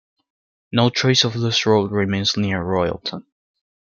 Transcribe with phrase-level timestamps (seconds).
[0.71, 3.23] No trace of this road remains near Royalton.